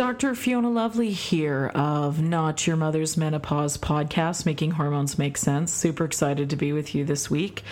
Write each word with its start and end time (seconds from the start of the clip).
Dr. 0.00 0.34
Fiona 0.34 0.70
Lovely 0.70 1.10
here 1.10 1.70
of 1.74 2.22
Not 2.22 2.66
Your 2.66 2.76
Mother's 2.76 3.18
Menopause 3.18 3.76
podcast, 3.76 4.46
Making 4.46 4.70
Hormones 4.70 5.18
Make 5.18 5.36
Sense. 5.36 5.74
Super 5.74 6.06
excited 6.06 6.48
to 6.48 6.56
be 6.56 6.72
with 6.72 6.94
you 6.94 7.04
this 7.04 7.30
week. 7.30 7.62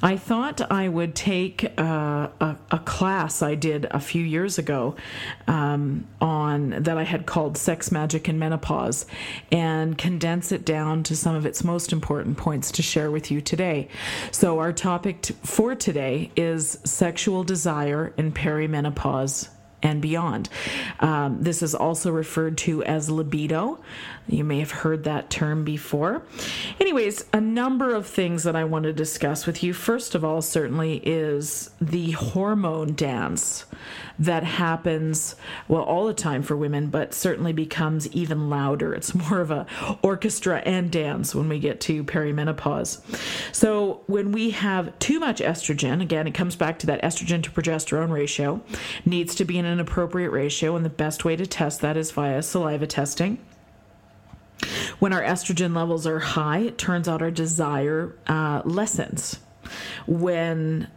I 0.00 0.16
thought 0.16 0.70
I 0.70 0.88
would 0.88 1.16
take 1.16 1.64
uh, 1.76 2.28
a, 2.40 2.56
a, 2.70 2.78
class 2.78 3.42
I 3.42 3.56
did 3.56 3.88
a 3.90 3.98
few 3.98 4.22
years 4.22 4.56
ago 4.56 4.94
um, 5.48 6.06
on 6.20 6.70
that 6.84 6.96
I 6.96 7.02
had 7.02 7.26
called 7.26 7.58
Sex 7.58 7.90
Magic 7.90 8.28
and 8.28 8.38
Menopause 8.38 9.04
and 9.50 9.98
condense 9.98 10.52
it 10.52 10.64
down 10.64 11.02
to 11.02 11.16
some 11.16 11.34
of 11.34 11.44
its 11.44 11.64
most 11.64 11.92
important 11.92 12.36
points 12.36 12.70
to 12.70 12.82
share 12.82 13.10
with 13.10 13.32
you 13.32 13.40
today. 13.40 13.88
So, 14.30 14.60
our 14.60 14.72
topic 14.72 15.22
t- 15.22 15.34
for 15.42 15.74
today 15.74 16.30
is 16.36 16.78
sexual 16.84 17.42
desire 17.42 18.14
in 18.16 18.30
perimenopause 18.30 19.48
and 19.84 20.00
beyond. 20.00 20.48
Um, 20.98 21.40
this 21.40 21.62
is 21.62 21.74
also 21.74 22.10
referred 22.10 22.58
to 22.58 22.82
as 22.82 23.08
libido. 23.10 23.78
You 24.26 24.42
may 24.42 24.58
have 24.60 24.70
heard 24.70 25.04
that 25.04 25.28
term 25.28 25.64
before. 25.64 26.22
Anyways, 26.80 27.24
a 27.32 27.40
number 27.40 27.94
of 27.94 28.06
things 28.06 28.44
that 28.44 28.56
I 28.56 28.64
want 28.64 28.84
to 28.84 28.92
discuss 28.92 29.46
with 29.46 29.62
you. 29.62 29.74
First 29.74 30.14
of 30.14 30.24
all, 30.24 30.40
certainly, 30.40 30.96
is 31.04 31.70
the 31.80 32.12
hormone 32.12 32.94
dance 32.94 33.66
that 34.18 34.44
happens, 34.44 35.36
well, 35.68 35.82
all 35.82 36.06
the 36.06 36.14
time 36.14 36.42
for 36.42 36.56
women, 36.56 36.88
but 36.88 37.12
certainly 37.12 37.52
becomes 37.52 38.08
even 38.08 38.48
louder. 38.48 38.94
It's 38.94 39.14
more 39.14 39.40
of 39.40 39.50
a 39.50 39.66
orchestra 40.02 40.62
and 40.64 40.90
dance 40.90 41.34
when 41.34 41.48
we 41.48 41.58
get 41.58 41.80
to 41.82 42.02
perimenopause. 42.04 43.02
So 43.54 44.02
when 44.06 44.32
we 44.32 44.50
have 44.50 44.98
too 45.00 45.20
much 45.20 45.40
estrogen, 45.40 46.00
again, 46.00 46.26
it 46.26 46.34
comes 46.34 46.56
back 46.56 46.78
to 46.80 46.86
that 46.86 47.02
estrogen 47.02 47.42
to 47.42 47.50
progesterone 47.50 48.10
ratio, 48.10 48.62
needs 49.04 49.34
to 49.34 49.44
be 49.44 49.58
in 49.58 49.66
an 49.66 49.80
appropriate 49.80 50.30
ratio, 50.30 50.76
and 50.76 50.84
the 50.84 50.90
best 50.90 51.24
way 51.24 51.36
to 51.36 51.46
test 51.46 51.82
that 51.82 51.96
is 51.96 52.10
via 52.10 52.42
saliva 52.42 52.86
testing. 52.86 53.38
When 54.98 55.12
our 55.12 55.22
estrogen 55.22 55.74
levels 55.74 56.06
are 56.06 56.20
high, 56.20 56.58
it 56.58 56.78
turns 56.78 57.08
out 57.08 57.22
our 57.22 57.30
desire 57.30 58.16
uh, 58.26 58.62
lessens. 58.64 59.40
When 60.06 60.88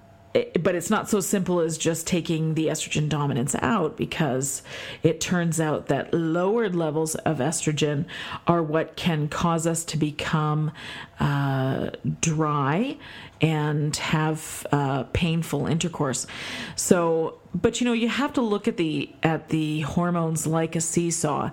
but 0.62 0.76
it's 0.76 0.90
not 0.90 1.10
so 1.10 1.20
simple 1.20 1.60
as 1.60 1.78
just 1.78 2.06
taking 2.06 2.54
the 2.54 2.68
estrogen 2.68 3.10
dominance 3.10 3.56
out 3.56 3.98
because 3.98 4.62
it 5.04 5.20
turns 5.20 5.60
out 5.60 5.88
that 5.88 6.14
lowered 6.14 6.76
levels 6.76 7.16
of 7.16 7.38
estrogen 7.38 8.06
are 8.46 8.62
what 8.62 8.96
can 8.96 9.28
cause 9.28 9.66
us 9.66 9.86
to 9.86 9.98
become 9.98 10.72
uh, 11.20 11.92
dry 12.22 12.98
and 13.42 13.96
have 13.98 14.66
uh, 14.72 15.04
painful 15.14 15.68
intercourse. 15.68 16.28
So, 16.76 17.40
but 17.54 17.80
you 17.80 17.86
know, 17.86 17.94
you 17.94 18.10
have 18.10 18.34
to 18.34 18.42
look 18.42 18.68
at 18.68 18.78
the 18.78 19.10
at 19.24 19.50
the 19.50 19.82
hormones 19.82 20.46
like 20.46 20.76
a 20.76 20.82
seesaw 20.82 21.52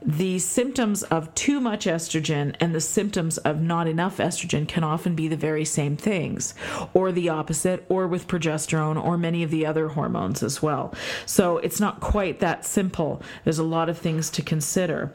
the 0.00 0.38
symptoms 0.38 1.02
of 1.04 1.34
too 1.34 1.60
much 1.60 1.86
estrogen 1.86 2.54
and 2.60 2.74
the 2.74 2.80
symptoms 2.80 3.38
of 3.38 3.60
not 3.60 3.88
enough 3.88 4.18
estrogen 4.18 4.66
can 4.66 4.84
often 4.84 5.14
be 5.14 5.28
the 5.28 5.36
very 5.36 5.64
same 5.64 5.96
things, 5.96 6.54
or 6.94 7.10
the 7.10 7.28
opposite, 7.28 7.84
or 7.88 8.06
with 8.06 8.28
progesterone, 8.28 9.02
or 9.02 9.18
many 9.18 9.42
of 9.42 9.50
the 9.50 9.66
other 9.66 9.88
hormones 9.88 10.42
as 10.42 10.62
well. 10.62 10.94
So 11.26 11.58
it's 11.58 11.80
not 11.80 12.00
quite 12.00 12.40
that 12.40 12.64
simple. 12.64 13.22
There's 13.44 13.58
a 13.58 13.64
lot 13.64 13.88
of 13.88 13.98
things 13.98 14.30
to 14.30 14.42
consider. 14.42 15.12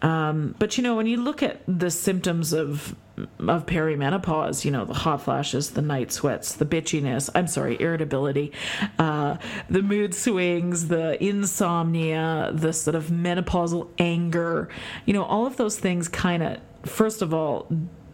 Um, 0.00 0.54
but 0.58 0.76
you 0.76 0.82
know, 0.82 0.96
when 0.96 1.06
you 1.06 1.18
look 1.18 1.42
at 1.42 1.60
the 1.66 1.90
symptoms 1.90 2.52
of 2.52 2.96
of 3.16 3.66
perimenopause, 3.66 4.64
you 4.64 4.70
know, 4.70 4.84
the 4.84 4.94
hot 4.94 5.22
flashes, 5.22 5.70
the 5.70 5.82
night 5.82 6.12
sweats, 6.12 6.54
the 6.54 6.64
bitchiness, 6.64 7.28
I'm 7.34 7.46
sorry, 7.46 7.80
irritability, 7.80 8.52
uh, 8.98 9.36
the 9.68 9.82
mood 9.82 10.14
swings, 10.14 10.88
the 10.88 11.22
insomnia, 11.22 12.50
the 12.54 12.72
sort 12.72 12.94
of 12.94 13.06
menopausal 13.06 13.88
anger, 13.98 14.68
you 15.04 15.12
know, 15.12 15.24
all 15.24 15.46
of 15.46 15.56
those 15.56 15.78
things 15.78 16.08
kind 16.08 16.42
of, 16.42 16.58
first 16.84 17.22
of 17.22 17.34
all, 17.34 17.68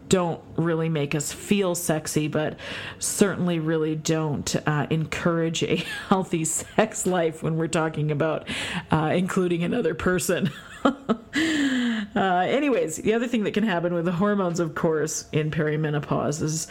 don't 0.09 0.43
really 0.57 0.89
make 0.89 1.15
us 1.15 1.33
feel 1.33 1.75
sexy, 1.75 2.29
but 2.29 2.59
certainly 2.99 3.59
really 3.59 3.95
don't 3.95 4.57
uh, 4.67 4.87
encourage 4.91 5.63
a 5.63 5.77
healthy 6.09 6.45
sex 6.45 7.07
life 7.07 7.43
when 7.43 7.57
we're 7.57 7.69
talking 7.69 8.11
about 8.11 8.49
uh, 8.91 9.13
including 9.15 9.63
another 9.63 9.95
person. 9.95 10.51
uh, 12.19 12.41
anyways, 12.49 12.97
the 12.97 13.15
other 13.15 13.29
thing 13.29 13.45
that 13.45 13.55
can 13.55 13.63
happen 13.63 13.95
with 13.95 14.05
the 14.05 14.13
hormones, 14.13 14.59
of 14.59 14.75
course, 14.75 15.27
in 15.31 15.53
perimenopause 15.53 16.43
is 16.43 16.67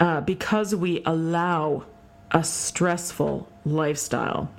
uh, 0.00 0.22
because 0.22 0.74
we 0.74 1.02
allow 1.04 1.84
a 2.30 2.42
stressful 2.42 3.46
lifestyle 3.66 4.50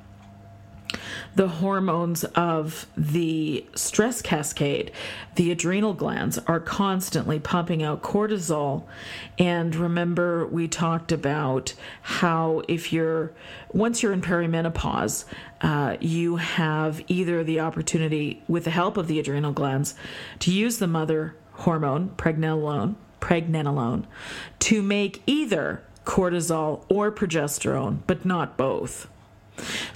the 1.38 1.48
hormones 1.48 2.24
of 2.24 2.88
the 2.98 3.64
stress 3.76 4.24
cascade, 4.24 4.92
the 5.36 5.52
adrenal 5.52 5.94
glands 5.94 6.40
are 6.48 6.60
constantly 6.60 7.38
pumping 7.38 7.84
out 7.84 8.02
cortisol. 8.02 8.86
And 9.38 9.76
remember, 9.76 10.48
we 10.48 10.68
talked 10.68 11.12
about 11.12 11.76
how 12.02 12.64
if 12.68 12.92
you're, 12.92 13.34
once 13.72 14.02
you're 14.02 14.14
in 14.14 14.22
perimenopause, 14.22 15.26
uh, 15.62 15.98
you 16.00 16.38
have 16.38 17.04
either 17.08 17.44
the 17.44 17.60
opportunity, 17.60 18.42
with 18.48 18.64
the 18.64 18.72
help 18.72 18.98
of 18.98 19.08
the 19.08 19.20
adrenal 19.20 19.52
glands, 19.52 19.94
to 20.40 20.52
use 20.52 20.80
the 20.80 20.88
mother 20.88 21.36
hormone, 21.52 22.10
pregnenolone, 22.18 22.96
pregnenolone, 23.22 24.06
to 24.58 24.82
make 24.82 25.22
either 25.28 25.84
cortisol 26.04 26.84
or 26.90 27.12
progesterone, 27.12 28.00
but 28.08 28.26
not 28.26 28.58
both. 28.58 29.08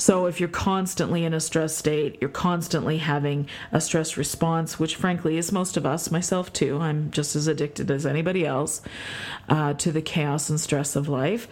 So, 0.01 0.25
if 0.25 0.39
you're 0.39 0.49
constantly 0.49 1.25
in 1.25 1.35
a 1.35 1.39
stress 1.39 1.77
state, 1.77 2.17
you're 2.21 2.31
constantly 2.31 2.97
having 2.97 3.47
a 3.71 3.79
stress 3.79 4.17
response, 4.17 4.79
which 4.79 4.95
frankly 4.95 5.37
is 5.37 5.51
most 5.51 5.77
of 5.77 5.85
us, 5.85 6.09
myself 6.09 6.51
too. 6.51 6.79
I'm 6.79 7.11
just 7.11 7.35
as 7.35 7.45
addicted 7.45 7.91
as 7.91 8.03
anybody 8.03 8.43
else 8.43 8.81
uh, 9.47 9.75
to 9.75 9.91
the 9.91 10.01
chaos 10.01 10.49
and 10.49 10.59
stress 10.59 10.95
of 10.95 11.07
life. 11.07 11.47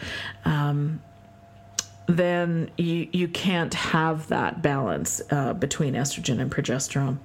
Um, 0.45 0.99
then 2.07 2.71
you 2.75 3.07
you 3.11 3.27
can't 3.27 3.75
have 3.75 4.29
that 4.29 4.63
balance 4.63 5.21
uh, 5.29 5.53
between 5.53 5.93
estrogen 5.93 6.41
and 6.41 6.49
progesterone. 6.51 7.19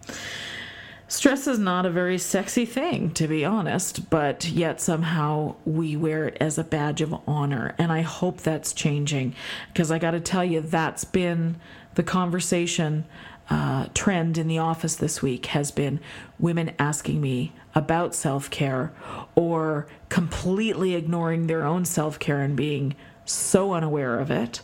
Stress 1.06 1.46
is 1.46 1.58
not 1.58 1.84
a 1.84 1.90
very 1.90 2.18
sexy 2.18 2.64
thing, 2.64 3.10
to 3.12 3.28
be 3.28 3.44
honest, 3.44 4.08
but 4.08 4.48
yet 4.48 4.80
somehow 4.80 5.54
we 5.64 5.96
wear 5.96 6.26
it 6.26 6.36
as 6.40 6.56
a 6.56 6.64
badge 6.64 7.02
of 7.02 7.14
honor. 7.26 7.74
And 7.76 7.92
I 7.92 8.00
hope 8.00 8.40
that's 8.40 8.72
changing 8.72 9.34
because 9.72 9.90
I 9.90 9.98
got 9.98 10.12
to 10.12 10.20
tell 10.20 10.44
you, 10.44 10.60
that's 10.60 11.04
been 11.04 11.56
the 11.94 12.02
conversation 12.02 13.04
uh, 13.50 13.86
trend 13.92 14.38
in 14.38 14.48
the 14.48 14.58
office 14.58 14.96
this 14.96 15.20
week 15.20 15.46
has 15.46 15.70
been 15.70 16.00
women 16.38 16.72
asking 16.78 17.20
me 17.20 17.52
about 17.74 18.14
self 18.14 18.48
care 18.50 18.92
or 19.34 19.86
completely 20.08 20.94
ignoring 20.94 21.46
their 21.46 21.64
own 21.64 21.84
self 21.84 22.18
care 22.18 22.40
and 22.40 22.56
being 22.56 22.94
so 23.26 23.74
unaware 23.74 24.18
of 24.18 24.30
it. 24.30 24.62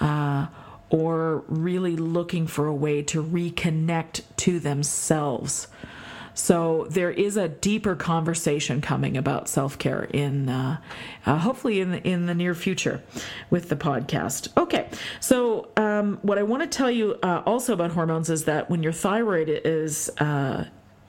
Uh, 0.00 0.46
or 0.94 1.42
really 1.48 1.96
looking 1.96 2.46
for 2.46 2.68
a 2.68 2.74
way 2.74 3.02
to 3.02 3.20
reconnect 3.20 4.22
to 4.36 4.60
themselves. 4.60 5.66
So 6.34 6.86
there 6.88 7.10
is 7.10 7.36
a 7.36 7.48
deeper 7.48 7.96
conversation 7.96 8.80
coming 8.80 9.16
about 9.16 9.48
self 9.48 9.76
care 9.76 10.04
in 10.04 10.48
uh, 10.48 10.78
uh, 11.26 11.38
hopefully 11.38 11.80
in 11.80 11.90
the, 11.90 12.08
in 12.08 12.26
the 12.26 12.34
near 12.34 12.54
future 12.54 13.02
with 13.50 13.70
the 13.70 13.76
podcast. 13.76 14.56
Okay, 14.56 14.88
so 15.18 15.68
um, 15.76 16.18
what 16.22 16.38
I 16.38 16.44
want 16.44 16.62
to 16.62 16.68
tell 16.68 16.90
you 16.90 17.18
uh, 17.24 17.42
also 17.44 17.72
about 17.72 17.90
hormones 17.90 18.30
is 18.30 18.44
that 18.44 18.70
when 18.70 18.84
your 18.84 18.92
thyroid 18.92 19.48
is 19.48 20.10
uh, 20.18 20.64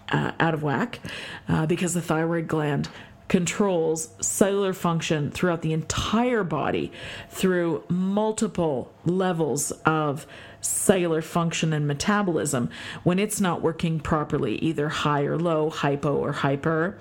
uh, 0.09 0.31
out 0.39 0.56
of 0.56 0.63
whack, 0.63 1.00
uh, 1.48 1.68
because 1.68 1.94
the 1.94 2.01
thyroid 2.01 2.48
gland 2.48 2.89
controls 3.27 4.10
cellular 4.19 4.74
function 4.74 5.31
throughout 5.31 5.62
the 5.62 5.74
entire 5.74 6.44
body 6.44 6.92
through 7.30 7.83
multiple 7.89 8.92
levels 9.06 9.72
of 9.86 10.27
cellular 10.62 11.22
function 11.22 11.74
and 11.74 11.88
metabolism 11.88 12.69
when 13.04 13.19
it's 13.19 13.39
not 13.39 13.62
working 13.62 14.00
properly, 14.00 14.56
either 14.57 14.89
high 14.89 15.24
or 15.24 15.38
low, 15.38 15.69
hypo 15.69 16.16
or 16.16 16.31
hyper. 16.31 16.98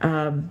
Um, 0.00 0.50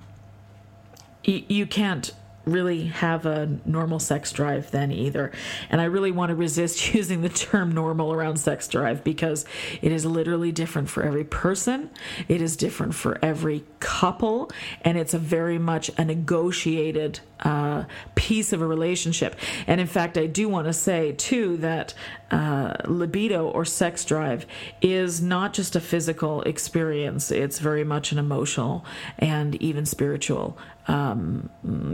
y- 1.28 1.46
you 1.48 1.66
can't 1.66 2.12
really 2.48 2.86
have 2.86 3.26
a 3.26 3.60
normal 3.66 4.00
sex 4.00 4.32
drive 4.32 4.72
then 4.72 4.92
either. 4.92 5.32
And 5.70 5.82
I 5.82 5.86
really 5.86 6.12
want 6.12 6.30
to 6.30 6.36
resist 6.36 6.94
using 6.94 7.22
the 7.22 7.30
term 7.30 7.72
normal 7.72 8.14
around 8.14 8.38
sex 8.38 8.68
drive 8.68 9.04
because 9.04 9.46
it 9.82 9.92
is 9.92 10.06
literally 10.06 10.52
different 10.52 10.90
for 10.90 11.04
every 11.04 11.24
person, 11.24 11.90
it 12.28 12.42
is 12.42 12.56
different 12.56 12.96
for 12.96 13.20
every 13.22 13.64
couple, 13.80 14.50
and 14.82 14.98
it's 14.98 15.14
a 15.14 15.20
very 15.20 15.60
much 15.60 15.90
a 15.98 16.06
negotiated 16.06 17.20
uh, 17.42 17.84
piece 18.16 18.52
of 18.54 18.62
a 18.62 18.68
relationship. 18.68 19.36
And 19.68 19.80
in 19.80 19.88
fact, 19.88 20.18
I 20.18 20.26
do 20.26 20.50
want 20.50 20.68
to 20.68 20.74
say 20.74 21.12
too 21.14 21.58
that 21.58 21.94
uh, 22.32 22.74
libido 22.86 23.48
or 23.48 23.64
sex 23.64 24.04
drive 24.04 24.46
is 24.82 25.22
not 25.22 25.54
just 25.54 25.76
a 25.76 25.80
physical 25.80 26.42
experience, 26.44 27.32
it's 27.32 27.60
very 27.60 27.84
much 27.84 28.12
an 28.12 28.18
emotional 28.18 28.86
and 29.20 29.56
even 29.62 29.86
spiritual. 29.86 30.58
Um, 30.88 31.50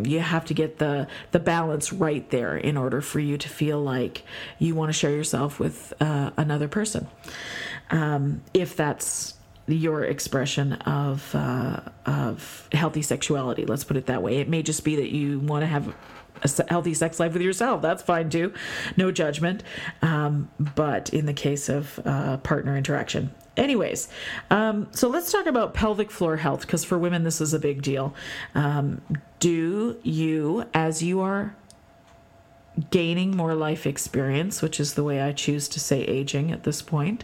you 0.06 0.20
have 0.20 0.46
to 0.46 0.54
get 0.54 0.80
the, 0.80 1.08
the 1.32 1.40
balance 1.40 1.92
right 1.92 2.30
there 2.30 2.56
in 2.56 2.78
order 2.78 3.02
for 3.02 3.20
you 3.20 3.38
to 3.38 3.50
feel 3.50 3.82
like 3.82 4.24
you 4.60 4.76
want 4.76 4.90
to 4.90 4.94
share 4.94 5.12
yourself 5.12 5.60
with 5.60 5.94
uh, 6.00 6.32
another 6.38 6.68
person. 6.68 7.08
Um, 7.90 8.42
if 8.54 8.76
that's 8.76 9.36
your 9.68 10.04
expression 10.04 10.74
of 10.74 11.34
uh, 11.34 11.80
of 12.06 12.68
healthy 12.72 13.02
sexuality. 13.02 13.66
Let's 13.66 13.84
put 13.84 13.98
it 13.98 14.08
that 14.08 14.22
way. 14.22 14.38
It 14.38 14.50
may 14.50 14.62
just 14.62 14.84
be 14.84 14.98
that 14.98 15.10
you 15.10 15.40
want 15.40 15.62
to 15.62 15.68
have 15.68 15.96
a 16.44 16.66
healthy 16.70 16.94
sex 16.94 17.20
life 17.20 17.34
with 17.34 17.42
yourself. 17.42 17.82
That's 17.82 18.04
fine 18.04 18.30
too. 18.30 18.54
No 18.98 19.12
judgment. 19.12 19.64
Um, 20.02 20.50
but 20.60 21.14
in 21.14 21.26
the 21.26 21.34
case 21.34 21.70
of 21.70 22.00
uh, 22.06 22.38
partner 22.38 22.76
interaction. 22.76 23.34
Anyways, 23.56 24.10
um, 24.50 24.88
so 24.92 25.08
let's 25.08 25.32
talk 25.32 25.46
about 25.46 25.74
pelvic 25.74 26.10
floor 26.10 26.38
health 26.38 26.62
because 26.62 26.84
for 26.84 26.98
women, 26.98 27.24
this 27.24 27.40
is 27.40 27.54
a 27.54 27.60
big 27.60 27.84
deal. 27.84 28.16
Um, 28.56 29.02
do 29.40 30.00
you, 30.02 30.66
as 30.74 31.04
you 31.04 31.22
are 31.22 31.56
gaining 32.90 33.36
more 33.36 33.54
life 33.54 33.86
experience, 33.86 34.62
which 34.62 34.80
is 34.80 34.96
the 34.96 35.04
way 35.04 35.22
I 35.22 35.32
choose 35.32 35.68
to 35.70 35.80
say 35.80 36.02
aging 36.02 36.52
at 36.52 36.64
this 36.64 36.82
point, 36.82 37.24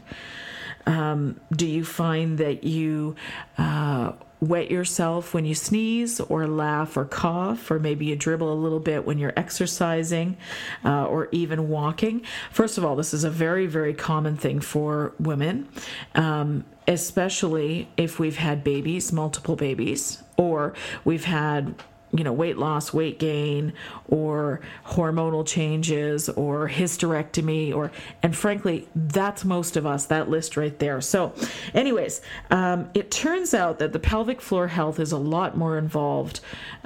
um, 0.86 1.40
do 1.54 1.66
you 1.66 1.84
find 1.84 2.38
that 2.38 2.64
you 2.64 3.16
uh, 3.58 4.14
wet 4.42 4.72
yourself 4.72 5.34
when 5.34 5.46
you 5.46 5.54
sneeze 5.54 6.20
or 6.20 6.48
laugh 6.48 6.96
or 6.96 7.06
cough, 7.06 7.70
or 7.70 7.80
maybe 7.80 8.06
you 8.06 8.16
dribble 8.16 8.52
a 8.52 8.56
little 8.56 8.80
bit 8.80 9.06
when 9.06 9.18
you're 9.18 9.34
exercising 9.36 10.38
uh, 10.86 11.06
or 11.06 11.28
even 11.32 11.68
walking. 11.68 12.22
First 12.52 12.78
of 12.78 12.86
all, 12.86 12.96
this 12.96 13.14
is 13.14 13.24
a 13.24 13.30
very, 13.30 13.66
very 13.66 13.94
common 13.94 14.38
thing 14.38 14.62
for 14.62 15.14
women, 15.20 15.68
um, 16.16 16.64
especially 16.88 17.90
if 17.98 18.20
we've 18.20 18.38
had 18.38 18.64
babies, 18.64 19.12
multiple 19.12 19.56
babies, 19.56 20.24
or 20.38 20.74
we've 21.04 21.26
had 21.26 21.76
you 22.12 22.24
know 22.24 22.34
weight 22.34 22.58
loss 22.58 22.94
weight 22.94 23.20
gain 23.20 23.74
or 24.08 24.62
hormonal 24.86 25.46
changes 25.46 26.30
or 26.30 26.68
hysterectomy 26.68 27.74
or 27.74 27.92
and 28.24 28.36
frankly 28.36 28.88
that's 28.96 29.46
most 29.46 29.78
of 29.78 29.86
us 29.86 30.08
that 30.08 30.30
list 30.30 30.58
right 30.58 30.80
there. 30.80 31.02
So 31.02 31.34
anyways 31.74 32.22
um, 32.52 32.90
it 32.94 33.12
turns 33.12 33.54
out 33.54 33.80
that 33.80 33.94
the 33.94 34.00
pelvic 34.00 34.42
floor 34.42 34.68
health 34.68 35.00
is 35.00 35.12
a 35.12 35.18
lot 35.18 35.58
more 35.58 35.78
involved 35.78 36.40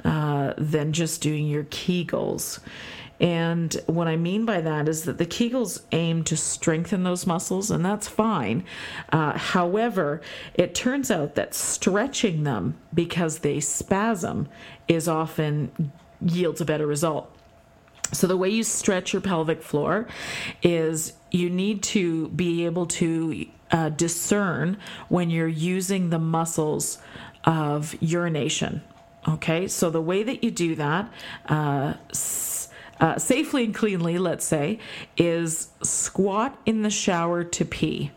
uh, 0.04 0.54
than 0.58 0.92
just 0.92 1.20
doing 1.22 1.46
your 1.46 1.64
kegels 1.64 2.60
and 3.20 3.74
what 3.86 4.08
I 4.08 4.16
mean 4.16 4.44
by 4.44 4.60
that 4.60 4.88
is 4.88 5.04
that 5.04 5.18
the 5.18 5.26
Kegels 5.26 5.82
aim 5.92 6.24
to 6.24 6.36
strengthen 6.36 7.04
those 7.04 7.26
muscles, 7.26 7.70
and 7.70 7.84
that's 7.84 8.08
fine. 8.08 8.64
Uh, 9.12 9.38
however, 9.38 10.20
it 10.54 10.74
turns 10.74 11.10
out 11.10 11.36
that 11.36 11.54
stretching 11.54 12.42
them 12.42 12.76
because 12.92 13.38
they 13.38 13.60
spasm 13.60 14.48
is 14.88 15.08
often 15.08 15.92
yields 16.20 16.60
a 16.60 16.64
better 16.64 16.86
result. 16.86 17.30
So, 18.12 18.26
the 18.26 18.36
way 18.36 18.48
you 18.48 18.62
stretch 18.62 19.12
your 19.12 19.22
pelvic 19.22 19.62
floor 19.62 20.06
is 20.62 21.14
you 21.30 21.50
need 21.50 21.82
to 21.84 22.28
be 22.28 22.64
able 22.64 22.86
to 22.86 23.46
uh, 23.70 23.88
discern 23.90 24.76
when 25.08 25.30
you're 25.30 25.48
using 25.48 26.10
the 26.10 26.18
muscles 26.18 26.98
of 27.44 27.94
urination. 28.00 28.82
Okay, 29.26 29.68
so 29.68 29.88
the 29.88 30.02
way 30.02 30.22
that 30.22 30.44
you 30.44 30.50
do 30.50 30.74
that, 30.74 31.10
uh, 31.46 31.94
uh, 33.00 33.18
safely 33.18 33.64
and 33.64 33.74
cleanly, 33.74 34.18
let's 34.18 34.44
say, 34.44 34.78
is 35.16 35.68
squat 35.82 36.58
in 36.64 36.82
the 36.82 36.90
shower 36.90 37.44
to 37.44 37.64
pee. 37.64 38.10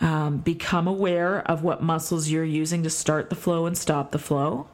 Um, 0.00 0.38
become 0.38 0.88
aware 0.88 1.40
of 1.48 1.62
what 1.62 1.82
muscles 1.82 2.28
you're 2.28 2.44
using 2.44 2.82
to 2.82 2.90
start 2.90 3.30
the 3.30 3.36
flow 3.36 3.66
and 3.66 3.78
stop 3.78 4.10
the 4.10 4.18
flow. 4.18 4.68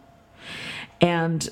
And 1.00 1.48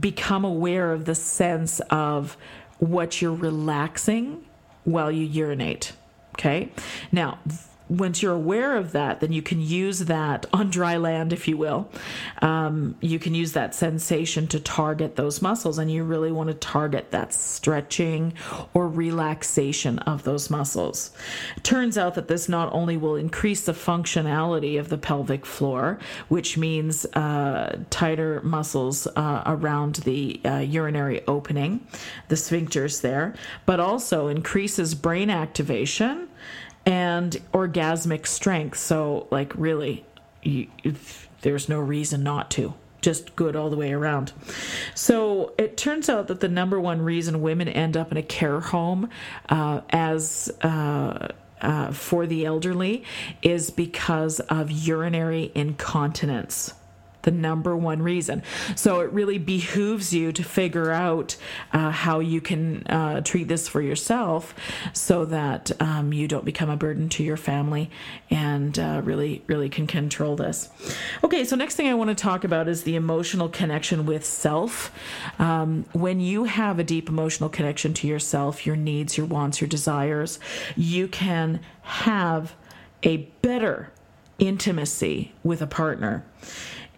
become 0.00 0.44
aware 0.44 0.92
of 0.92 1.06
the 1.06 1.14
sense 1.14 1.80
of 1.88 2.36
what 2.78 3.22
you're 3.22 3.32
relaxing 3.34 4.44
while 4.84 5.10
you 5.10 5.24
urinate. 5.24 5.92
Okay. 6.34 6.70
Now, 7.10 7.38
once 7.88 8.22
you're 8.22 8.34
aware 8.34 8.76
of 8.76 8.92
that, 8.92 9.20
then 9.20 9.32
you 9.32 9.42
can 9.42 9.60
use 9.60 10.00
that 10.00 10.46
on 10.52 10.70
dry 10.70 10.96
land, 10.96 11.32
if 11.32 11.48
you 11.48 11.56
will. 11.56 11.90
Um, 12.42 12.96
you 13.00 13.18
can 13.18 13.34
use 13.34 13.52
that 13.52 13.74
sensation 13.74 14.46
to 14.48 14.60
target 14.60 15.16
those 15.16 15.40
muscles, 15.40 15.78
and 15.78 15.90
you 15.90 16.04
really 16.04 16.30
want 16.30 16.48
to 16.48 16.54
target 16.54 17.10
that 17.10 17.32
stretching 17.32 18.34
or 18.74 18.88
relaxation 18.88 19.98
of 20.00 20.24
those 20.24 20.50
muscles. 20.50 21.10
It 21.56 21.64
Turns 21.64 21.96
out 21.96 22.14
that 22.14 22.28
this 22.28 22.48
not 22.48 22.72
only 22.72 22.96
will 22.96 23.16
increase 23.16 23.64
the 23.64 23.72
functionality 23.72 24.78
of 24.78 24.88
the 24.88 24.98
pelvic 24.98 25.46
floor, 25.46 25.98
which 26.28 26.58
means 26.58 27.06
uh, 27.06 27.78
tighter 27.90 28.40
muscles 28.42 29.06
uh, 29.06 29.42
around 29.46 29.96
the 29.96 30.40
uh, 30.44 30.58
urinary 30.58 31.26
opening, 31.26 31.86
the 32.28 32.34
sphincters 32.34 33.00
there, 33.00 33.34
but 33.66 33.80
also 33.80 34.28
increases 34.28 34.94
brain 34.94 35.30
activation 35.30 36.27
and 36.86 37.32
orgasmic 37.52 38.26
strength. 38.26 38.78
So, 38.78 39.26
like, 39.30 39.52
really, 39.56 40.04
you, 40.42 40.68
there's 41.42 41.68
no 41.68 41.78
reason 41.80 42.22
not 42.22 42.50
to. 42.52 42.74
Just 43.00 43.36
good 43.36 43.54
all 43.54 43.70
the 43.70 43.76
way 43.76 43.92
around. 43.92 44.32
So 44.94 45.54
it 45.56 45.76
turns 45.76 46.08
out 46.08 46.26
that 46.28 46.40
the 46.40 46.48
number 46.48 46.80
one 46.80 47.00
reason 47.00 47.40
women 47.42 47.68
end 47.68 47.96
up 47.96 48.10
in 48.10 48.16
a 48.16 48.22
care 48.22 48.58
home 48.58 49.08
uh, 49.48 49.82
as 49.90 50.50
uh, 50.62 51.28
uh, 51.60 51.92
for 51.92 52.26
the 52.26 52.44
elderly 52.44 53.04
is 53.40 53.70
because 53.70 54.40
of 54.40 54.72
urinary 54.72 55.52
incontinence 55.54 56.74
the 57.28 57.36
number 57.36 57.76
one 57.76 58.00
reason. 58.00 58.42
So 58.74 59.00
it 59.00 59.12
really 59.12 59.36
behooves 59.36 60.14
you 60.14 60.32
to 60.32 60.42
figure 60.42 60.90
out 60.90 61.36
uh, 61.74 61.90
how 61.90 62.20
you 62.20 62.40
can 62.40 62.86
uh, 62.86 63.20
treat 63.20 63.48
this 63.48 63.68
for 63.68 63.82
yourself 63.82 64.54
so 64.94 65.26
that 65.26 65.70
um, 65.78 66.14
you 66.14 66.26
don't 66.26 66.46
become 66.46 66.70
a 66.70 66.76
burden 66.76 67.10
to 67.10 67.22
your 67.22 67.36
family 67.36 67.90
and 68.30 68.78
uh, 68.78 69.02
really, 69.04 69.42
really 69.46 69.68
can 69.68 69.86
control 69.86 70.36
this. 70.36 70.70
Okay, 71.22 71.44
so 71.44 71.54
next 71.54 71.76
thing 71.76 71.88
I 71.88 71.94
want 71.94 72.08
to 72.08 72.14
talk 72.14 72.44
about 72.44 72.66
is 72.66 72.84
the 72.84 72.96
emotional 72.96 73.50
connection 73.50 74.06
with 74.06 74.24
self. 74.24 74.90
Um, 75.38 75.84
when 75.92 76.20
you 76.20 76.44
have 76.44 76.78
a 76.78 76.84
deep 76.84 77.10
emotional 77.10 77.50
connection 77.50 77.92
to 77.94 78.06
yourself, 78.06 78.64
your 78.64 78.76
needs, 78.76 79.18
your 79.18 79.26
wants, 79.26 79.60
your 79.60 79.68
desires, 79.68 80.40
you 80.76 81.08
can 81.08 81.60
have 81.82 82.54
a 83.02 83.18
better 83.42 83.92
intimacy 84.38 85.32
with 85.42 85.60
a 85.60 85.66
partner 85.66 86.24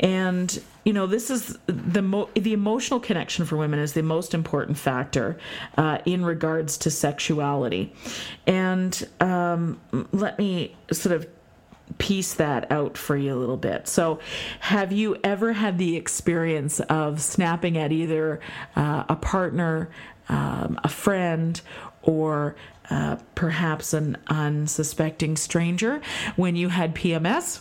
and 0.01 0.61
you 0.85 0.93
know 0.93 1.07
this 1.07 1.31
is 1.31 1.59
the 1.67 2.03
mo- 2.03 2.29
the 2.35 2.53
emotional 2.53 2.99
connection 2.99 3.45
for 3.45 3.57
women 3.57 3.79
is 3.79 3.93
the 3.93 4.03
most 4.03 4.35
important 4.35 4.77
factor 4.77 5.39
uh, 5.77 5.99
in 6.05 6.25
regards 6.25 6.79
to 6.79 6.91
sexuality 6.91 7.93
and 8.47 9.07
um, 9.21 9.79
let 10.13 10.39
me 10.39 10.75
sort 10.91 11.15
of 11.15 11.29
piece 11.99 12.35
that 12.35 12.71
out 12.71 12.97
for 12.97 13.17
you 13.17 13.35
a 13.35 13.39
little 13.39 13.57
bit. 13.57 13.89
So, 13.89 14.21
have 14.61 14.93
you 14.93 15.17
ever 15.25 15.53
had 15.53 15.79
the 15.79 15.97
experience 15.97 16.81
of 16.81 17.21
snapping 17.21 17.77
at 17.77 17.93
either 17.93 18.41
uh, 18.77 19.05
a 19.09 19.17
partner, 19.17 19.91
um, 20.29 20.79
a 20.85 20.89
friend, 20.89 21.61
or 22.03 22.55
uh, 22.91 23.17
perhaps 23.35 23.93
an 23.93 24.17
unsuspecting 24.29 25.37
stranger 25.37 26.01
when 26.37 26.57
you 26.57 26.69
had 26.69 26.95
PMS? 26.95 27.61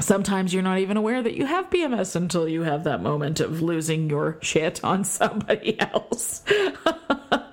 Sometimes 0.00 0.52
you're 0.52 0.62
not 0.62 0.78
even 0.78 0.96
aware 0.96 1.22
that 1.22 1.34
you 1.34 1.46
have 1.46 1.70
PMS 1.70 2.16
until 2.16 2.48
you 2.48 2.62
have 2.62 2.84
that 2.84 3.02
moment 3.02 3.40
of 3.40 3.62
losing 3.62 4.08
your 4.10 4.38
shit 4.40 4.82
on 4.82 5.04
somebody 5.04 5.80
else. 5.80 6.42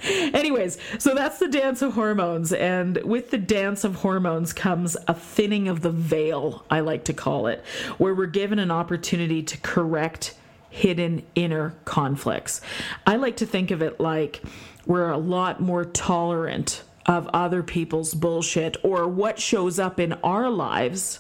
Anyways, 0.04 0.78
so 0.98 1.14
that's 1.14 1.40
the 1.40 1.48
dance 1.48 1.82
of 1.82 1.94
hormones. 1.94 2.52
And 2.52 2.98
with 3.04 3.30
the 3.32 3.38
dance 3.38 3.84
of 3.84 3.96
hormones 3.96 4.54
comes 4.54 4.98
a 5.08 5.14
thinning 5.14 5.68
of 5.68 5.82
the 5.82 5.92
veil, 5.92 6.66
I 6.70 6.80
like 6.80 7.04
to 7.06 7.14
call 7.14 7.48
it, 7.48 7.64
where 7.98 8.16
we're 8.16 8.26
given 8.26 8.60
an 8.60 8.72
opportunity 8.72 9.44
to 9.44 9.58
correct 9.60 10.34
hidden 10.70 11.24
inner 11.36 11.74
conflicts. 11.86 12.62
I 13.06 13.18
like 13.18 13.38
to 13.38 13.46
think 13.46 13.72
of 13.72 13.82
it 13.82 14.00
like 14.00 14.42
we're 14.86 15.12
a 15.12 15.18
lot 15.18 15.62
more 15.62 15.86
tolerant 15.86 16.84
of 17.06 17.28
other 17.34 17.62
people's 17.62 18.14
bullshit 18.14 18.78
or 18.84 19.08
what 19.08 19.40
shows 19.40 19.80
up 19.80 20.00
in 20.00 20.14
our 20.24 20.50
lives 20.50 21.20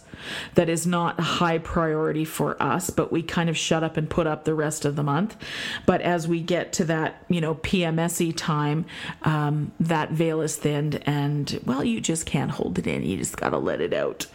that 0.55 0.69
is 0.69 0.85
not 0.85 1.19
high 1.19 1.57
priority 1.57 2.25
for 2.25 2.61
us, 2.61 2.89
but 2.89 3.11
we 3.11 3.21
kind 3.23 3.49
of 3.49 3.57
shut 3.57 3.83
up 3.83 3.97
and 3.97 4.09
put 4.09 4.27
up 4.27 4.43
the 4.43 4.53
rest 4.53 4.85
of 4.85 4.95
the 4.95 5.03
month. 5.03 5.35
But 5.85 6.01
as 6.01 6.27
we 6.27 6.41
get 6.41 6.73
to 6.73 6.85
that, 6.85 7.23
you 7.29 7.41
know, 7.41 7.55
PMSy 7.55 8.33
time, 8.35 8.85
um, 9.23 9.71
that 9.79 10.11
veil 10.11 10.41
is 10.41 10.55
thinned, 10.55 11.01
and 11.05 11.59
well, 11.65 11.83
you 11.83 12.01
just 12.01 12.25
can't 12.25 12.51
hold 12.51 12.79
it 12.79 12.87
in. 12.87 13.03
You 13.03 13.17
just 13.17 13.37
got 13.37 13.49
to 13.49 13.57
let 13.57 13.81
it 13.81 13.93
out. 13.93 14.27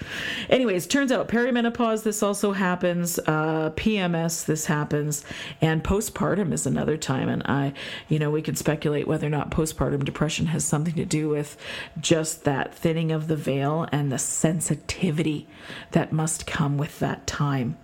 Anyways, 0.48 0.86
turns 0.86 1.12
out 1.12 1.28
perimenopause, 1.28 2.02
this 2.02 2.22
also 2.22 2.52
happens. 2.52 3.18
Uh, 3.20 3.70
PMS, 3.76 4.44
this 4.44 4.66
happens, 4.66 5.24
and 5.60 5.82
postpartum 5.82 6.52
is 6.52 6.66
another 6.66 6.96
time. 6.96 7.28
And 7.28 7.42
I, 7.44 7.72
you 8.08 8.18
know, 8.18 8.30
we 8.30 8.42
could 8.42 8.58
speculate 8.58 9.06
whether 9.06 9.26
or 9.26 9.30
not 9.30 9.50
postpartum 9.50 10.04
depression 10.04 10.46
has 10.46 10.64
something 10.64 10.94
to 10.94 11.04
do 11.04 11.28
with 11.28 11.56
just 12.00 12.44
that 12.44 12.74
thinning 12.74 13.12
of 13.12 13.28
the 13.28 13.36
veil 13.36 13.86
and 13.92 14.10
the 14.10 14.18
sensitivity 14.18 15.46
that 15.92 16.12
must 16.12 16.46
come 16.46 16.78
with 16.78 16.98
that 16.98 17.26
time. 17.26 17.76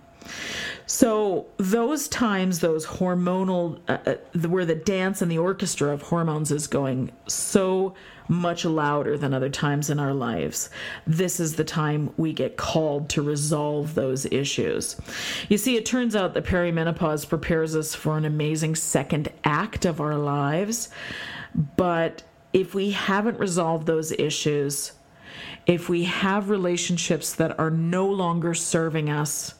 So 0.85 1.47
those 1.57 2.07
times, 2.07 2.59
those 2.59 2.85
hormonal, 2.85 3.79
uh, 3.87 3.97
uh, 4.05 4.47
where 4.47 4.65
the 4.65 4.75
dance 4.75 5.21
and 5.21 5.31
the 5.31 5.37
orchestra 5.37 5.91
of 5.91 6.01
hormones 6.03 6.51
is 6.51 6.67
going 6.67 7.11
so 7.27 7.93
much 8.29 8.63
louder 8.63 9.17
than 9.17 9.33
other 9.33 9.49
times 9.49 9.89
in 9.89 9.99
our 9.99 10.13
lives, 10.13 10.69
this 11.05 11.39
is 11.39 11.55
the 11.55 11.63
time 11.63 12.13
we 12.17 12.31
get 12.31 12.57
called 12.57 13.09
to 13.09 13.21
resolve 13.21 13.95
those 13.95 14.25
issues. 14.25 14.95
You 15.49 15.57
see, 15.57 15.75
it 15.75 15.85
turns 15.85 16.15
out 16.15 16.33
that 16.33 16.45
perimenopause 16.45 17.27
prepares 17.27 17.75
us 17.75 17.93
for 17.93 18.17
an 18.17 18.25
amazing 18.25 18.75
second 18.75 19.29
act 19.43 19.85
of 19.85 19.99
our 19.99 20.17
lives, 20.17 20.89
but 21.75 22.23
if 22.53 22.73
we 22.73 22.91
haven't 22.91 23.39
resolved 23.39 23.87
those 23.87 24.11
issues, 24.13 24.93
if 25.65 25.89
we 25.89 26.03
have 26.03 26.49
relationships 26.49 27.33
that 27.35 27.59
are 27.59 27.71
no 27.71 28.07
longer 28.07 28.53
serving 28.53 29.09
us, 29.09 29.55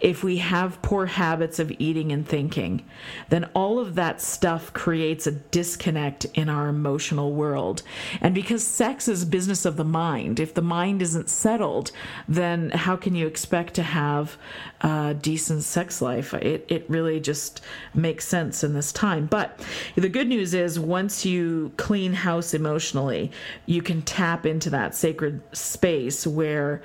if 0.00 0.24
we 0.24 0.38
have 0.38 0.80
poor 0.82 1.06
habits 1.06 1.58
of 1.58 1.72
eating 1.78 2.12
and 2.12 2.26
thinking, 2.26 2.84
then 3.28 3.48
all 3.54 3.78
of 3.78 3.94
that 3.94 4.20
stuff 4.20 4.72
creates 4.72 5.26
a 5.26 5.32
disconnect 5.32 6.24
in 6.34 6.48
our 6.48 6.68
emotional 6.68 7.32
world. 7.32 7.82
And 8.20 8.34
because 8.34 8.66
sex 8.66 9.08
is 9.08 9.24
business 9.24 9.64
of 9.64 9.76
the 9.76 9.84
mind, 9.84 10.40
if 10.40 10.54
the 10.54 10.62
mind 10.62 11.02
isn't 11.02 11.28
settled, 11.28 11.92
then 12.28 12.70
how 12.70 12.96
can 12.96 13.14
you 13.14 13.26
expect 13.26 13.74
to 13.74 13.82
have 13.82 14.36
a 14.80 15.14
decent 15.20 15.62
sex 15.62 16.02
life? 16.02 16.34
It, 16.34 16.66
it 16.68 16.88
really 16.88 17.20
just 17.20 17.60
makes 17.94 18.26
sense 18.26 18.64
in 18.64 18.74
this 18.74 18.92
time. 18.92 19.26
But 19.26 19.60
the 19.94 20.08
good 20.08 20.28
news 20.28 20.54
is 20.54 20.78
once 20.78 21.24
you 21.24 21.72
clean 21.76 22.12
house 22.12 22.54
emotionally, 22.54 23.30
you 23.66 23.82
can 23.82 24.02
tap 24.02 24.46
into 24.46 24.70
that 24.70 24.94
sacred 24.94 25.40
space 25.54 26.26
where 26.26 26.82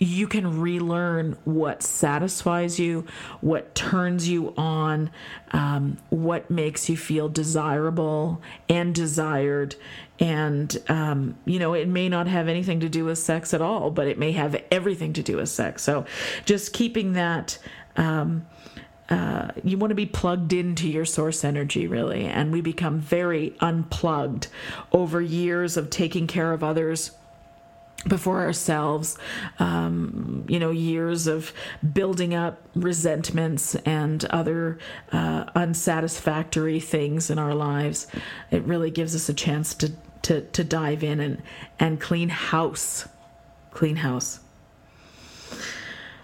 you 0.00 0.26
can 0.26 0.60
relearn 0.60 1.36
what 1.44 1.82
satisfies 1.82 2.80
you, 2.80 3.04
what 3.42 3.74
turns 3.74 4.26
you 4.26 4.54
on, 4.56 5.10
um, 5.52 5.98
what 6.08 6.50
makes 6.50 6.88
you 6.88 6.96
feel 6.96 7.28
desirable 7.28 8.40
and 8.70 8.94
desired. 8.94 9.76
And, 10.18 10.74
um, 10.88 11.36
you 11.44 11.58
know, 11.58 11.74
it 11.74 11.86
may 11.86 12.08
not 12.08 12.26
have 12.28 12.48
anything 12.48 12.80
to 12.80 12.88
do 12.88 13.04
with 13.04 13.18
sex 13.18 13.52
at 13.52 13.60
all, 13.60 13.90
but 13.90 14.08
it 14.08 14.18
may 14.18 14.32
have 14.32 14.62
everything 14.70 15.12
to 15.12 15.22
do 15.22 15.36
with 15.36 15.50
sex. 15.50 15.82
So 15.82 16.06
just 16.46 16.72
keeping 16.72 17.12
that. 17.12 17.58
Um, 17.96 18.46
uh, 19.10 19.48
you 19.64 19.76
want 19.76 19.90
to 19.90 19.96
be 19.96 20.06
plugged 20.06 20.52
into 20.52 20.88
your 20.88 21.04
source 21.04 21.44
energy, 21.44 21.88
really. 21.88 22.24
And 22.26 22.52
we 22.52 22.60
become 22.60 23.00
very 23.00 23.56
unplugged 23.60 24.46
over 24.92 25.20
years 25.20 25.76
of 25.76 25.90
taking 25.90 26.28
care 26.28 26.52
of 26.52 26.62
others 26.62 27.10
before 28.08 28.40
ourselves, 28.40 29.18
um, 29.58 30.44
you 30.48 30.58
know, 30.58 30.70
years 30.70 31.26
of 31.26 31.52
building 31.92 32.34
up 32.34 32.62
resentments 32.74 33.74
and 33.74 34.24
other 34.26 34.78
uh, 35.12 35.44
unsatisfactory 35.54 36.80
things 36.80 37.30
in 37.30 37.38
our 37.38 37.54
lives. 37.54 38.06
It 38.50 38.62
really 38.64 38.90
gives 38.90 39.14
us 39.14 39.28
a 39.28 39.34
chance 39.34 39.74
to, 39.74 39.92
to, 40.22 40.40
to 40.42 40.64
dive 40.64 41.04
in 41.04 41.20
and, 41.20 41.42
and 41.78 42.00
clean 42.00 42.30
house. 42.30 43.06
Clean 43.70 43.96
house. 43.96 44.40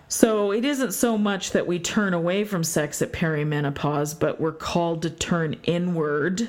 So 0.08 0.52
it 0.52 0.64
isn't 0.64 0.92
so 0.92 1.18
much 1.18 1.50
that 1.50 1.66
we 1.66 1.78
turn 1.78 2.14
away 2.14 2.44
from 2.44 2.64
sex 2.64 3.02
at 3.02 3.12
perimenopause, 3.12 4.18
but 4.18 4.40
we're 4.40 4.52
called 4.52 5.02
to 5.02 5.10
turn 5.10 5.56
inward 5.64 6.48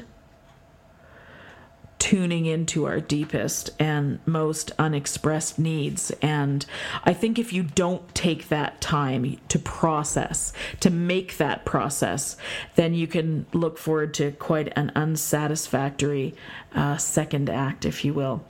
tuning 1.99 2.45
into 2.45 2.85
our 2.85 2.99
deepest 2.99 3.71
and 3.79 4.19
most 4.25 4.71
unexpressed 4.77 5.57
needs. 5.57 6.11
And 6.21 6.65
I 7.03 7.13
think 7.13 7.39
if 7.39 7.51
you 7.51 7.63
don't 7.63 8.13
take 8.13 8.49
that 8.49 8.79
time 8.81 9.37
to 9.49 9.59
process, 9.59 10.53
to 10.79 10.89
make 10.89 11.37
that 11.37 11.65
process, 11.65 12.37
then 12.75 12.93
you 12.93 13.07
can 13.07 13.45
look 13.53 13.77
forward 13.77 14.13
to 14.15 14.31
quite 14.33 14.71
an 14.75 14.91
unsatisfactory 14.95 16.35
uh, 16.73 16.97
second 16.97 17.49
act, 17.49 17.85
if 17.85 18.05
you 18.05 18.13
will. 18.13 18.43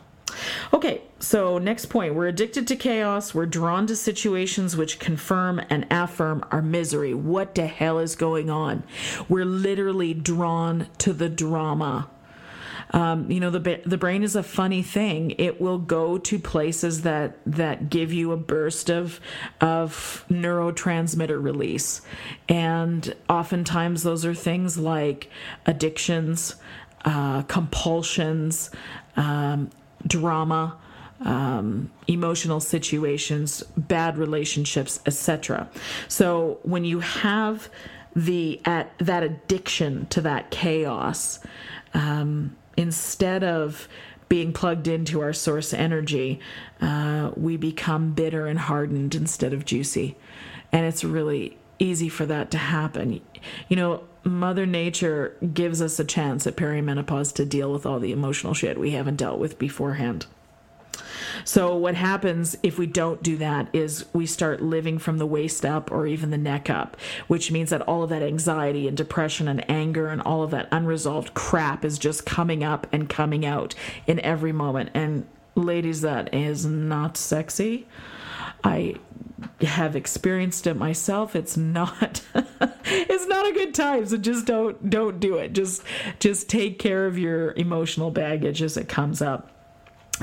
Okay, 0.74 1.02
so 1.20 1.58
next 1.58 1.86
point. 1.86 2.14
We're 2.14 2.28
addicted 2.28 2.68
to 2.68 2.76
chaos. 2.76 3.34
We're 3.34 3.46
drawn 3.46 3.88
to 3.88 3.96
situations 3.96 4.76
which 4.76 5.00
confirm 5.00 5.62
and 5.70 5.88
affirm 5.90 6.44
our 6.52 6.62
misery. 6.62 7.14
What 7.14 7.56
the 7.56 7.68
hell 7.68 8.00
is 8.00 8.16
going 8.16 8.50
on? 8.50 8.84
We're 9.30 9.46
literally 9.46 10.14
drawn 10.14 10.88
to 11.00 11.14
the 11.14 11.30
drama 11.30 12.10
um, 12.92 13.30
you 13.30 13.40
know, 13.40 13.50
the 13.50 13.82
the 13.86 13.98
brain 13.98 14.24
is 14.24 14.36
a 14.36 14.44
funny 14.44 14.82
thing. 14.82 15.32
It 15.38 15.60
will 15.60 15.78
go 15.78 16.18
to 16.18 16.40
places 16.40 17.02
that 17.02 17.38
that 17.46 17.90
give 17.90 18.14
you 18.14 18.32
a 18.32 18.38
burst 18.38 18.90
of 18.90 19.20
of 19.62 20.26
neurotransmitter 20.30 21.42
release, 21.42 22.02
and 22.48 23.14
oftentimes 23.30 24.04
those 24.04 24.26
are 24.26 24.34
things 24.34 24.78
like 24.78 25.30
addictions, 25.66 26.56
uh, 27.06 27.44
compulsions, 27.44 28.70
um, 29.16 29.70
drama. 30.06 30.78
Um, 31.20 31.90
emotional 32.06 32.60
situations, 32.60 33.64
bad 33.76 34.20
relationships, 34.20 35.00
etc. 35.08 35.68
So 36.08 36.60
when 36.62 36.86
you 36.86 37.00
have 37.00 37.72
the 38.16 38.62
at 38.66 38.98
that 39.00 39.24
addiction 39.24 40.06
to 40.08 40.22
that 40.22 40.52
chaos, 40.52 41.40
um, 41.94 42.56
instead 42.78 43.44
of 43.44 43.90
being 44.30 44.54
plugged 44.54 44.88
into 44.88 45.22
our 45.22 45.34
source 45.34 45.74
energy, 45.74 46.40
uh, 46.82 47.32
we 47.36 47.58
become 47.58 48.14
bitter 48.14 48.46
and 48.48 48.60
hardened 48.60 49.16
instead 49.16 49.54
of 49.54 49.66
juicy. 49.66 50.16
And 50.72 50.86
it's 50.86 51.04
really 51.04 51.58
easy 51.80 52.10
for 52.10 52.26
that 52.26 52.52
to 52.52 52.58
happen. 52.58 53.22
You 53.68 53.76
know, 53.76 54.04
Mother 54.24 54.66
Nature 54.66 55.36
gives 55.54 55.82
us 55.82 56.00
a 56.00 56.04
chance 56.04 56.46
at 56.46 56.58
perimenopause 56.58 57.34
to 57.36 57.46
deal 57.46 57.72
with 57.72 57.86
all 57.86 58.00
the 58.00 58.12
emotional 58.12 58.54
shit 58.54 58.78
we 58.78 58.92
haven't 58.92 59.16
dealt 59.16 59.40
with 59.40 59.58
beforehand. 59.58 60.26
So, 61.48 61.78
what 61.78 61.96
happens 61.96 62.58
if 62.62 62.78
we 62.78 62.88
don't 62.88 63.24
do 63.24 63.38
that 63.38 63.70
is 63.72 64.04
we 64.12 64.26
start 64.26 64.62
living 64.62 65.00
from 65.00 65.18
the 65.18 65.26
waist 65.26 65.66
up 65.66 65.94
or 65.94 66.06
even 66.06 66.30
the 66.30 66.38
neck 66.38 66.70
up, 66.70 66.98
which 67.28 67.52
means 67.52 67.70
that 67.70 67.84
all 67.84 68.04
of 68.04 68.10
that 68.10 68.22
anxiety 68.22 68.86
and 68.86 68.98
depression 68.98 69.48
and 69.48 69.64
anger 69.72 70.10
and 70.10 70.22
all 70.24 70.44
of 70.44 70.52
that 70.52 70.68
unresolved 70.74 71.34
crap 71.36 71.86
is 71.86 71.98
just 71.98 72.26
coming 72.26 72.66
up 72.66 72.86
and 72.92 73.08
coming 73.08 73.46
out 73.46 73.76
in 74.08 74.20
every 74.20 74.52
moment. 74.52 74.90
And, 74.94 75.26
ladies, 75.56 76.02
that 76.02 76.34
is 76.34 76.66
not 76.66 77.16
sexy. 77.16 77.88
I 78.66 78.96
have 79.62 79.96
experienced 79.96 80.68
it 80.68 80.74
myself 80.74 81.36
it's 81.36 81.56
not 81.56 82.24
it's 82.34 83.28
not 83.28 83.48
a 83.48 83.54
good 83.54 83.72
time 83.72 84.04
so 84.04 84.18
just 84.18 84.48
don't 84.48 84.90
don't 84.90 85.20
do 85.20 85.38
it 85.38 85.54
just 85.54 85.84
just 86.20 86.50
take 86.50 86.80
care 86.80 87.06
of 87.06 87.20
your 87.20 87.54
emotional 87.54 88.10
baggage 88.10 88.64
as 88.64 88.78
it 88.78 88.90
comes 88.90 89.22
up 89.22 89.57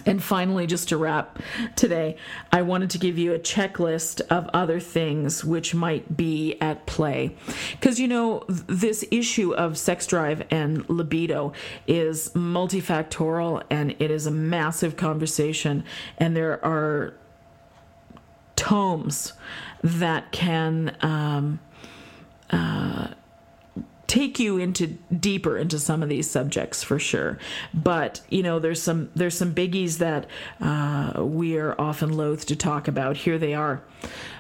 and 0.07 0.23
finally, 0.23 0.67
just 0.67 0.89
to 0.89 0.97
wrap 0.97 1.39
today, 1.77 2.17
I 2.53 2.63
wanted 2.63 2.91
to 2.91 2.99
give 2.99 3.19
you 3.19 3.33
a 3.33 3.39
checklist 3.39 4.21
of 4.23 4.49
other 4.53 4.81
things 4.81 5.45
which 5.45 5.75
might 5.75 6.17
be 6.17 6.57
at 6.61 6.87
play. 6.87 7.37
Because, 7.73 8.01
you 8.01 8.09
know, 8.09 8.45
this 8.49 9.05
issue 9.11 9.55
of 9.55 9.79
sex 9.79 10.07
drive 10.07 10.43
and 10.51 10.89
libido 10.89 11.53
is 11.87 12.31
multifactorial 12.31 13.63
and 13.71 13.95
it 13.99 14.11
is 14.11 14.27
a 14.27 14.31
massive 14.31 14.97
conversation. 14.97 15.85
And 16.19 16.37
there 16.37 16.65
are 16.65 17.15
tomes 18.57 19.33
that 19.83 20.33
can. 20.33 20.97
Um, 21.01 21.61
uh, 22.51 23.09
take 24.15 24.39
you 24.39 24.59
into 24.59 24.87
deeper 25.19 25.59
into 25.59 25.77
some 25.77 26.01
of 26.01 26.09
these 26.09 26.31
subjects 26.31 26.85
for 26.85 27.01
sure. 27.01 27.37
But 27.75 28.21
you 28.29 28.45
know 28.45 28.61
there's 28.61 28.81
some 28.81 29.11
there's 29.17 29.37
some 29.37 29.53
biggies 29.53 29.99
that 29.99 30.29
uh, 30.61 31.25
we 31.25 31.59
are 31.59 31.75
often 31.81 32.13
loath 32.13 32.47
to 32.47 32.55
talk 32.55 32.87
about. 32.87 33.17
Here 33.17 33.39
they 33.39 33.55
are. 33.55 33.83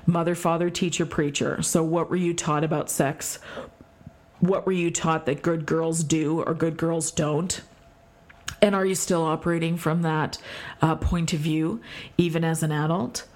Mother 0.07 0.37
father 0.37 0.71
teacher 0.71 1.05
preacher. 1.05 1.61
So 1.63 1.83
what 1.83 2.09
were 2.09 2.17
you 2.17 2.35
taught 2.35 2.63
about 2.63 2.89
sex? 2.89 3.41
What 4.39 4.65
were 4.65 4.73
you 4.73 4.93
taught 4.93 5.27
that 5.27 5.43
good 5.43 5.67
girls 5.67 6.05
do 6.05 6.41
or 6.43 6.55
good 6.55 6.77
girls 6.77 7.11
don't? 7.11 7.61
And 8.63 8.77
are 8.77 8.87
you 8.87 8.95
still 8.95 9.23
operating 9.23 9.77
from 9.77 10.03
that 10.03 10.39
uh, 10.81 10.95
point 10.97 11.33
of 11.33 11.41
view, 11.41 11.81
even 12.17 12.45
as 12.45 12.63
an 12.63 12.71
adult? 12.71 13.27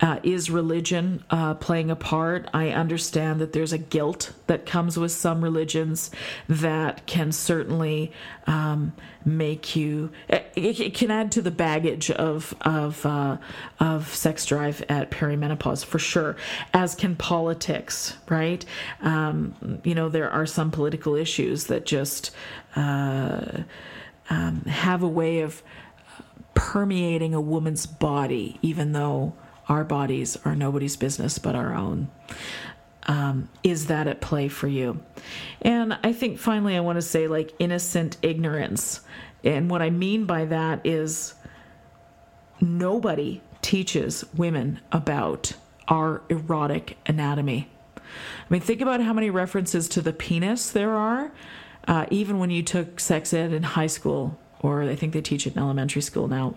Uh, 0.00 0.18
is 0.24 0.50
religion 0.50 1.24
uh, 1.30 1.54
playing 1.54 1.88
a 1.88 1.96
part? 1.96 2.48
I 2.52 2.70
understand 2.70 3.40
that 3.40 3.52
there's 3.52 3.72
a 3.72 3.78
guilt 3.78 4.32
that 4.48 4.66
comes 4.66 4.98
with 4.98 5.12
some 5.12 5.42
religions 5.42 6.10
that 6.48 7.06
can 7.06 7.30
certainly 7.30 8.10
um, 8.48 8.92
make 9.24 9.76
you. 9.76 10.10
It, 10.28 10.52
it, 10.56 10.94
can 10.94 11.12
add 11.12 11.30
to 11.32 11.42
the 11.42 11.52
baggage 11.52 12.10
of 12.10 12.54
of 12.62 13.06
uh, 13.06 13.38
of 13.78 14.12
sex 14.12 14.44
drive 14.44 14.84
at 14.88 15.12
perimenopause 15.12 15.84
for 15.84 16.00
sure, 16.00 16.36
as 16.72 16.96
can 16.96 17.14
politics. 17.14 18.16
Right? 18.28 18.64
Um, 19.00 19.80
you 19.84 19.94
know, 19.94 20.08
there 20.08 20.30
are 20.30 20.44
some 20.44 20.72
political 20.72 21.14
issues 21.14 21.64
that 21.64 21.86
just 21.86 22.32
uh, 22.74 23.62
um, 24.28 24.62
have 24.62 25.04
a 25.04 25.08
way 25.08 25.40
of 25.40 25.62
permeating 26.54 27.32
a 27.32 27.40
woman's 27.40 27.86
body, 27.86 28.58
even 28.60 28.92
though 28.92 29.34
our 29.68 29.84
bodies 29.84 30.36
are 30.44 30.54
nobody's 30.54 30.96
business 30.96 31.38
but 31.38 31.54
our 31.54 31.74
own. 31.74 32.08
Um, 33.06 33.48
is 33.62 33.86
that 33.86 34.06
at 34.06 34.20
play 34.20 34.48
for 34.48 34.66
you? 34.68 35.00
And 35.60 35.98
I 36.02 36.12
think 36.12 36.38
finally, 36.38 36.76
I 36.76 36.80
want 36.80 36.96
to 36.96 37.02
say 37.02 37.28
like 37.28 37.52
innocent 37.58 38.16
ignorance. 38.22 39.00
And 39.42 39.70
what 39.70 39.82
I 39.82 39.90
mean 39.90 40.24
by 40.24 40.46
that 40.46 40.80
is 40.84 41.34
nobody 42.60 43.42
teaches 43.60 44.24
women 44.34 44.80
about 44.90 45.52
our 45.88 46.22
erotic 46.28 46.96
anatomy. 47.06 47.68
I 47.96 48.00
mean, 48.48 48.60
think 48.60 48.80
about 48.80 49.00
how 49.00 49.12
many 49.12 49.30
references 49.30 49.88
to 49.90 50.00
the 50.00 50.12
penis 50.12 50.70
there 50.70 50.94
are, 50.94 51.32
uh, 51.86 52.06
even 52.10 52.38
when 52.38 52.50
you 52.50 52.62
took 52.62 53.00
sex 53.00 53.34
ed 53.34 53.52
in 53.52 53.62
high 53.62 53.86
school, 53.86 54.38
or 54.60 54.82
I 54.82 54.96
think 54.96 55.12
they 55.12 55.20
teach 55.20 55.46
it 55.46 55.54
in 55.54 55.58
elementary 55.58 56.02
school 56.02 56.28
now. 56.28 56.54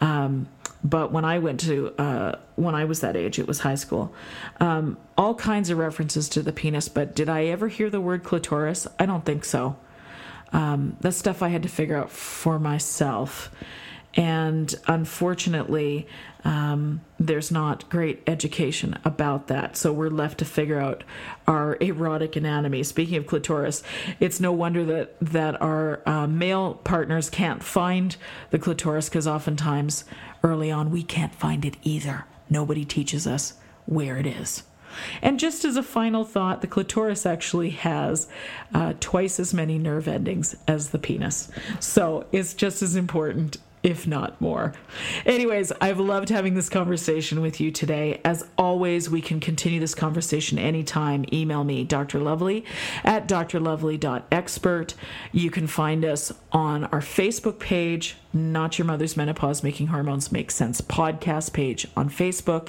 Um, 0.00 0.48
but 0.84 1.12
when 1.12 1.24
I 1.24 1.38
went 1.38 1.60
to 1.60 1.94
uh, 1.98 2.38
when 2.56 2.74
I 2.74 2.84
was 2.84 3.00
that 3.00 3.16
age, 3.16 3.38
it 3.38 3.46
was 3.46 3.60
high 3.60 3.76
school. 3.76 4.12
Um, 4.60 4.96
all 5.16 5.34
kinds 5.34 5.70
of 5.70 5.78
references 5.78 6.28
to 6.30 6.42
the 6.42 6.52
penis, 6.52 6.88
but 6.88 7.14
did 7.14 7.28
I 7.28 7.46
ever 7.46 7.68
hear 7.68 7.90
the 7.90 8.00
word 8.00 8.24
clitoris? 8.24 8.86
I 8.98 9.06
don't 9.06 9.24
think 9.24 9.44
so. 9.44 9.76
Um, 10.52 10.96
that's 11.00 11.16
stuff 11.16 11.42
I 11.42 11.48
had 11.48 11.62
to 11.62 11.68
figure 11.68 11.96
out 11.96 12.10
for 12.10 12.58
myself. 12.58 13.50
And 14.14 14.74
unfortunately, 14.86 16.06
um, 16.44 17.00
there's 17.18 17.50
not 17.50 17.88
great 17.88 18.22
education 18.26 18.98
about 19.04 19.46
that. 19.46 19.76
So 19.76 19.92
we're 19.92 20.10
left 20.10 20.38
to 20.38 20.44
figure 20.44 20.78
out 20.78 21.04
our 21.46 21.76
erotic 21.80 22.36
anatomy. 22.36 22.82
Speaking 22.82 23.16
of 23.16 23.26
clitoris, 23.26 23.82
it's 24.20 24.40
no 24.40 24.52
wonder 24.52 24.84
that, 24.84 25.16
that 25.20 25.60
our 25.62 26.02
uh, 26.06 26.26
male 26.26 26.74
partners 26.74 27.30
can't 27.30 27.62
find 27.62 28.16
the 28.50 28.58
clitoris 28.58 29.08
because 29.08 29.26
oftentimes 29.26 30.04
early 30.42 30.70
on 30.70 30.90
we 30.90 31.02
can't 31.02 31.34
find 31.34 31.64
it 31.64 31.76
either. 31.82 32.24
Nobody 32.50 32.84
teaches 32.84 33.26
us 33.26 33.54
where 33.86 34.16
it 34.18 34.26
is. 34.26 34.64
And 35.22 35.40
just 35.40 35.64
as 35.64 35.76
a 35.76 35.82
final 35.82 36.24
thought, 36.24 36.60
the 36.60 36.66
clitoris 36.66 37.24
actually 37.24 37.70
has 37.70 38.28
uh, 38.74 38.92
twice 39.00 39.40
as 39.40 39.54
many 39.54 39.78
nerve 39.78 40.06
endings 40.06 40.54
as 40.68 40.90
the 40.90 40.98
penis. 40.98 41.50
So 41.80 42.26
it's 42.30 42.52
just 42.52 42.82
as 42.82 42.94
important 42.94 43.56
if 43.82 44.06
not 44.06 44.40
more. 44.40 44.72
Anyways, 45.26 45.72
I've 45.80 45.98
loved 45.98 46.28
having 46.28 46.54
this 46.54 46.68
conversation 46.68 47.40
with 47.40 47.60
you 47.60 47.72
today. 47.72 48.20
As 48.24 48.46
always, 48.56 49.10
we 49.10 49.20
can 49.20 49.40
continue 49.40 49.80
this 49.80 49.94
conversation 49.94 50.58
anytime. 50.58 51.24
Email 51.32 51.64
me, 51.64 51.82
Dr. 51.84 52.20
Lovely, 52.20 52.64
at 53.04 53.26
drlovely.expert. 53.26 54.94
You 55.32 55.50
can 55.50 55.66
find 55.66 56.04
us 56.04 56.32
on 56.52 56.84
our 56.86 57.00
Facebook 57.00 57.58
page, 57.58 58.16
Not 58.32 58.78
Your 58.78 58.86
Mother's 58.86 59.16
Menopause 59.16 59.64
Making 59.64 59.88
Hormones 59.88 60.30
Make 60.30 60.52
Sense 60.52 60.80
podcast 60.80 61.52
page 61.52 61.86
on 61.96 62.08
Facebook, 62.08 62.68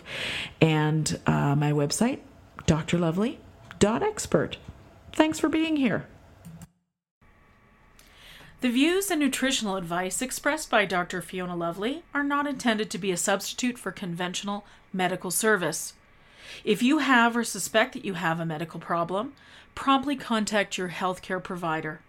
and 0.61 1.19
uh, 1.27 1.55
my 1.55 1.71
website, 1.71 2.19
drlovely.expert. 2.65 4.57
Thanks 5.11 5.39
for 5.39 5.49
being 5.49 5.75
here. 5.75 6.07
The 8.63 8.69
views 8.69 9.11
and 9.11 9.19
nutritional 9.19 9.75
advice 9.75 10.21
expressed 10.21 10.69
by 10.69 10.85
Dr. 10.85 11.21
Fiona 11.21 11.53
Lovely 11.53 12.03
are 12.13 12.23
not 12.23 12.47
intended 12.47 12.89
to 12.91 12.97
be 12.97 13.11
a 13.11 13.17
substitute 13.17 13.77
for 13.77 13.91
conventional 13.91 14.65
medical 14.93 15.31
service. 15.31 15.95
If 16.63 16.81
you 16.81 16.99
have 16.99 17.35
or 17.35 17.43
suspect 17.43 17.91
that 17.91 18.05
you 18.05 18.13
have 18.13 18.39
a 18.39 18.45
medical 18.45 18.79
problem, 18.79 19.33
promptly 19.75 20.15
contact 20.15 20.77
your 20.77 20.87
healthcare 20.87 21.43
provider. 21.43 21.99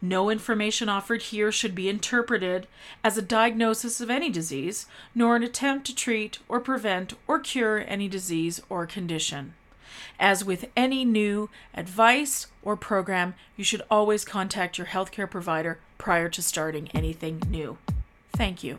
No 0.00 0.30
information 0.30 0.88
offered 0.88 1.20
here 1.20 1.52
should 1.52 1.74
be 1.74 1.90
interpreted 1.90 2.66
as 3.04 3.18
a 3.18 3.20
diagnosis 3.20 4.00
of 4.00 4.08
any 4.08 4.30
disease, 4.30 4.86
nor 5.14 5.36
an 5.36 5.42
attempt 5.42 5.86
to 5.88 5.94
treat 5.94 6.38
or 6.48 6.60
prevent 6.60 7.12
or 7.26 7.40
cure 7.40 7.84
any 7.86 8.08
disease 8.08 8.62
or 8.70 8.86
condition. 8.86 9.52
As 10.18 10.44
with 10.44 10.66
any 10.76 11.04
new 11.04 11.50
advice 11.74 12.46
or 12.62 12.76
program, 12.76 13.34
you 13.56 13.64
should 13.64 13.82
always 13.90 14.24
contact 14.24 14.78
your 14.78 14.88
healthcare 14.88 15.30
provider 15.30 15.78
prior 15.96 16.28
to 16.28 16.42
starting 16.42 16.88
anything 16.94 17.42
new. 17.48 17.78
Thank 18.32 18.62
you. 18.62 18.76